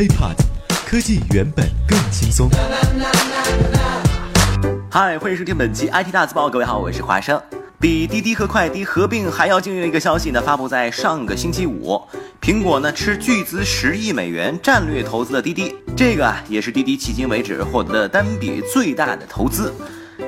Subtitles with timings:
[0.00, 0.34] HiPod，
[0.86, 2.48] 科技原本更轻松。
[4.90, 7.38] 嗨，欢迎收听本期 IT 大字报，各位好，我是华生。
[7.78, 12.00] 比滴滴和快滴合并还要惊人的一个消息呢，发布在上个星期五，
[12.40, 19.70] 苹果呢斥巨资十亿美元战略投资了滴滴，这个啊也是滴滴迄今为止获得的单笔最大的投资。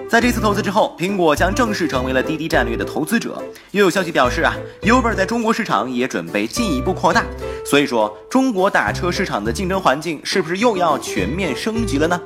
[0.07, 3.43] 在这次投资之后，苹果将正式成为了滴滴战略的投资者。
[3.71, 7.25] 又有消息表示啊，Uber 在中国市场也准备进一步扩大。
[7.65, 12.21] 所以说，中国打车市场的竞争环境是不是又要全面升级了呢？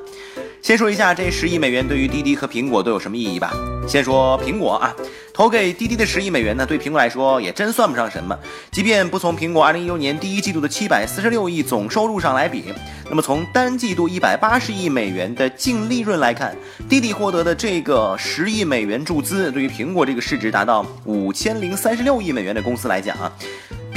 [0.62, 3.52] 先说一下这十亿美元对于滴滴和苹果都有什么意义吧。
[3.86, 4.92] 先说苹果啊，
[5.32, 8.36] 投给滴滴的十亿美元呢，对苹果来说也真算不上什么。
[8.72, 12.64] 即便不从苹果2016年第一季度的七百四十六亿总收入上来比，
[13.08, 16.56] 那么从单季度一百八十亿美元的净利润来看，
[16.88, 23.30] 滴滴获得的这个十亿美元注资，对于苹果这个市值达到五千零三十六亿美元的公司来讲啊，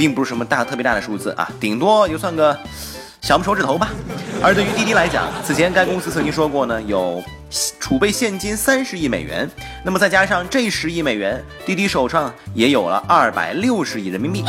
[0.00, 2.58] 并不是什么大特别大的数字啊，顶多就算个。
[3.20, 3.90] 小拇手指头吧。
[4.42, 7.22] 而对于滴滴来讲，此前该公司曾经说过呢，有
[7.78, 9.46] 储备现金三十亿美元，
[9.84, 14.42] 那么再加上这十亿美元，滴滴手上也有了二百六十亿人民币。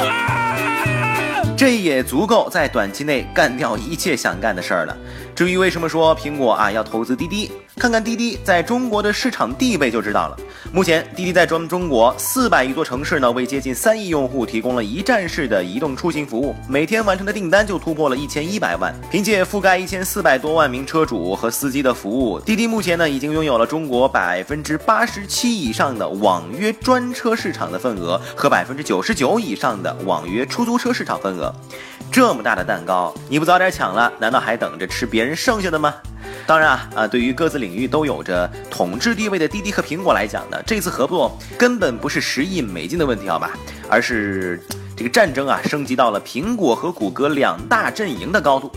[1.58, 4.98] 这也足够在短期内干掉一切想干的事儿了。
[5.36, 10.38] 至于为什么说苹果啊要投资滴滴，看看滴滴在中国的市场地位就知道了。
[10.74, 18.94] 目前滴滴在中中国四百余座城市呢，为接近三亿用户提供了一站式的移动出行服务，每天完成的订单就突破了一千一百万。
[19.10, 31.54] 凭借覆盖一千四百多万名车主和司机的服务，滴滴目前呢已经拥有了中国百分之八十七以上的网约专车市场的份额和百分之九十九以上的网约出租车市场份额。
[32.12, 35.96] 这么大的蛋糕，你不早点抢了，难道还等着吃别人剩下的吗？
[36.52, 43.52] 当然啊，啊，对于各自领域都有着统治地位的滴滴和苹果来讲呢，这次合作根本不是十亿美金的问题，好吧，
[43.88, 44.62] 而是
[44.94, 48.70] 这个战争啊升级到了苹果和谷歌两大阵营的高度。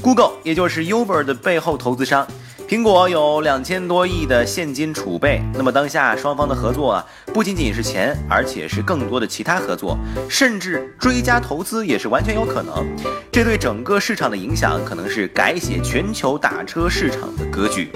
[0.00, 2.24] Google 也就是 Uber 的背后投资商。
[2.68, 9.96] 苹果有两千多亿的现金储备，那么当下双方的合作啊，不仅仅是钱，而且是更多的其他合作，
[10.28, 12.86] 甚至追加投资也是完全有可能。
[13.32, 17.90] 这对整个市场的影响，可能是改写全球打车市场的格局。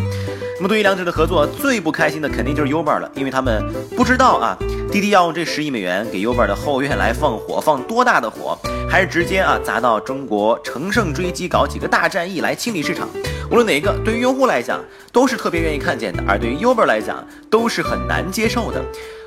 [0.57, 3.63] 那么对于两者的合作，最不开心的肯定就是 Uber 了，因为他们
[3.95, 4.57] 不知道啊，
[4.91, 13.07] 滴滴要用这十亿美元给 Uber 的后院来放火，放多大的火，还是直接啊砸到中国乘胜追击，搞几个大战役来清理市场。
[13.53, 14.83] 无论哪一个，对于用户来讲
[15.13, 18.83] 都是特别愿意看见的，而对于 Uber 来讲都是很难接受的。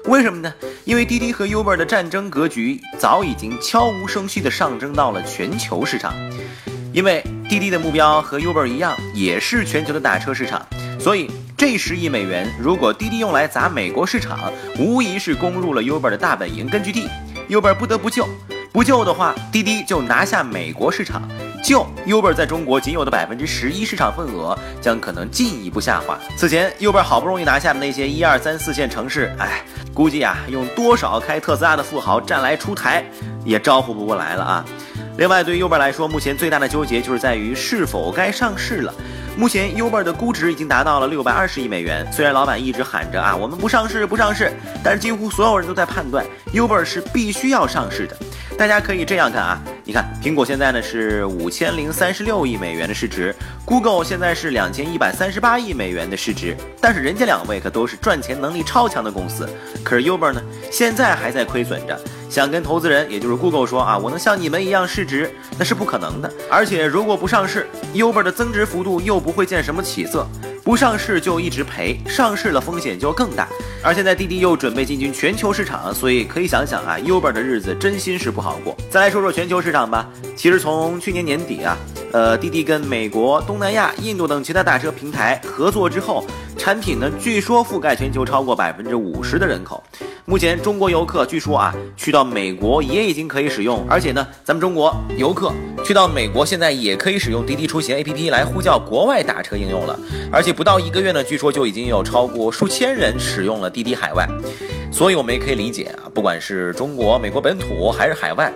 [0.06, 0.52] 为什么呢？
[0.84, 6.12] 因为滴滴和 Uber 的战争格局早已经悄无声息地上升到了全球市场。
[6.92, 10.66] 因为滴滴的目标和 Uber 一样，也是全球的打车市场，
[11.00, 17.08] 所以这十亿美元如果滴滴用来砸美国市场，无疑是攻入了 Uber 的大本营根据地
[17.48, 18.28] ，Uber 不得不救。
[18.74, 21.22] 不救的话，滴滴就拿下美国市场；
[21.66, 26.16] 就 Uber 在中国仅有的百分之十一市场份额，将可能进一步下滑。
[26.38, 33.04] 此前 Uber 好不容易拿下的那些一二三四线城市，哎，估计啊，用多少开特斯拉的富豪站来出台，
[33.44, 34.66] 也招呼不过来了啊。
[35.18, 38.94] 另外，对于 Uber 来说，目前最大的纠结就是在于是否该上市了。
[39.36, 42.08] 目前 Uber 的估值已经达到了六百二十亿美元。
[42.14, 44.54] 虽然老板一直喊着啊，我们不上市，不上市，
[44.84, 48.16] 但是几乎所有人都在判断 Uber 是必须要上市的。
[48.56, 53.34] 大家可以这样看啊，你看苹果现在呢是五千零三十六亿美元的市值
[53.66, 59.48] ，Google 现在是两千一百三十八亿美元的市值，但是人家两位可都是赚钱能力超强的公司。
[59.84, 60.42] 可是 Uber 呢，
[60.72, 61.96] 现在还在亏损着。
[62.32, 66.34] 想跟投资人，也就是 Google 说啊，我能像你们一样市值，那是不可能的。
[66.50, 70.28] 而且如果不上市，Uber 的增值幅度又不会见什么起色。
[70.66, 73.48] 不上市就一直赔，上市了风险就更大。
[73.84, 78.76] 而现在滴滴又准备进军全球市场，所以可以想想啊，Uber 的日子真心是不好过。
[78.90, 80.10] 再来说说全球市场吧。
[80.36, 81.78] 其实从去年年底啊，
[82.12, 86.26] 呃，滴滴跟美国、东南亚、印度等其他大车平台合作之后，
[86.58, 89.84] 产品呢据说覆盖全球超过百分之五十的人口。
[90.28, 95.54] 目前中国游客据说啊，去到美国也已经可以使用，而且呢，咱们中国游客
[95.86, 100.00] 去到美国现在也可以使用滴滴出行 APP 来呼叫国外打车应用了，
[100.32, 104.28] 而且不到一个月呢，据说就已经有超过数千人使用了滴滴海外，
[104.92, 108.52] 所以我们也可以理解啊，不管是中国、美国本土还是海外，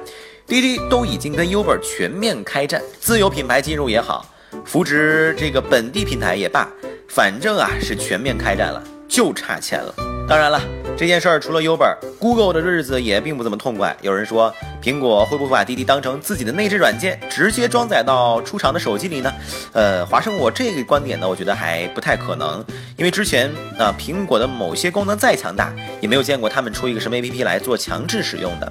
[0.47, 4.25] 滴滴都已经跟 Uber 全面开战，自有品牌进入也好，
[4.65, 6.67] 扶植这个本地平台也罢，
[7.07, 9.93] 反正啊是全面开战了，就差钱了。
[10.27, 10.78] 当然了。
[10.99, 13.95] 这件事儿除了 Uber，Google 的日子也并不怎么痛快。
[14.01, 14.53] 有人说，
[14.83, 19.31] 苹果会不会把滴滴当成自己的内置软件，直接装载到出厂的手机里呢？
[19.71, 22.61] 呃，华生，我这个观点呢，我觉得还不太可能，
[22.97, 28.69] 因为之前啊，苹果的某些功能再强大，也没有见过他们出一个什么 APP 来做强制使用的。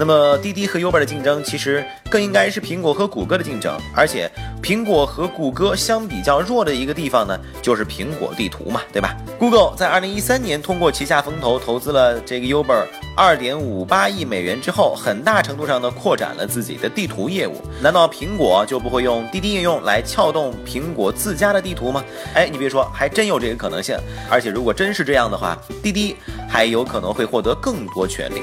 [0.00, 3.78] 那么滴滴和 Uber 的竞争，其实更应该是苹果和谷歌的竞争。
[3.94, 4.30] 而且，
[4.62, 17.60] 苹果和谷歌相比较弱的一个地方呢，就是苹果地图嘛，对吧？Google 在二零一三年通过旗下风投投资了这个 Uber 二点五八亿美元之后，很大程度上呢扩展了自己的地图业务。
[17.82, 22.02] 难道苹果就不会用滴滴应用来撬动苹果自家的地图吗？
[22.32, 23.94] 哎，你别说，还真有这个可能性。
[24.30, 26.16] 而且，如果真是这样的话，滴滴
[26.48, 28.40] 还有可能会获得更多权利。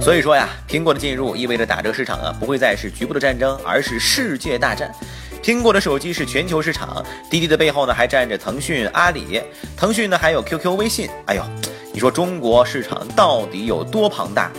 [0.00, 4.90] 所以说呀，苹果的进入意味着打这个市场啊，不会再是局部的战争，而是世界大战。
[5.42, 9.42] 苹果的手机是全球市场，滴滴的背后呢还站着腾讯、阿里，
[9.76, 11.10] 腾讯呢 还有 QQ、微信。
[11.26, 11.42] 哎呦，
[11.92, 14.50] 你说中国市场到底有多庞大？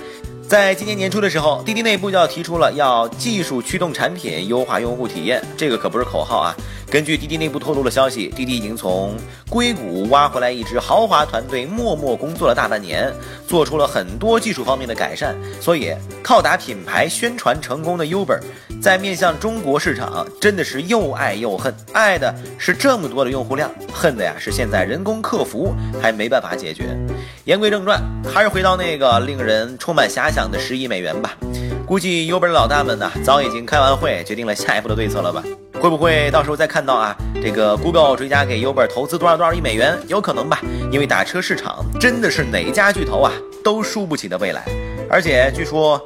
[0.47, 6.55] 在今年年初的时候，滴滴内部就要提出了要技术驱动产品，优化用户体验，这个可不是口号啊。
[6.89, 9.15] 根据滴滴内部透露的消息，滴滴已经从
[9.47, 13.13] 硅谷挖回来一支豪华团队，默默工作了大半年，
[13.47, 15.35] 做出了很多技术方面的改善。
[15.61, 15.93] 所以，
[16.23, 18.39] 靠打品牌宣传成功的 Uber，
[18.81, 21.71] 在面向中国市场真的是又爱又恨。
[21.93, 25.71] 爱的是这么多的用户量，恨的呀是现在人工客服
[26.01, 26.97] 还没办法解决。
[27.45, 28.01] 言归正传，
[28.33, 31.37] 还是回到那个令人充满遐想的十亿美元吧。
[31.85, 35.43] 估计 Uber 的老大们呢，早已经开完会，决定了下一步的对策了吧？
[35.79, 37.15] 会不会到时候再看到啊？
[37.41, 39.97] 这个 Google 追加给 Uber 投资多少多少亿美元？
[40.07, 40.61] 有可能吧，
[40.91, 43.31] 因为打车市场真的是哪一家巨头啊
[43.63, 44.65] 都输不起的未来。
[45.09, 45.99] 而且据说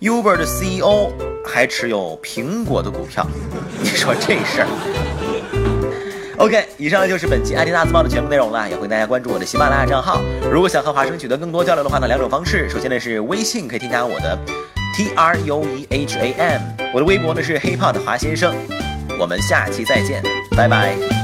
[0.00, 1.12] Uber 的 CEO
[1.46, 3.24] 还持有苹果的股票，
[3.80, 4.68] 你说这事儿
[6.38, 10.20] ？OK，以上就是本期 IT 大字报的全部内容了，也欢迎大家关注我的喜马拉雅账号。
[10.50, 14.36] 如果想和华生取得更多交流的话呢，两种方式，首先呢是微信可以添加我的
[14.96, 16.60] T R U E H A M，
[16.92, 18.52] 我的微博呢是 HipHop 的华先生。
[19.18, 20.22] 我们下期再见，
[20.56, 21.23] 拜拜。